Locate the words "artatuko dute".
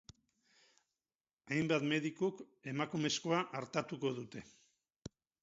3.61-4.45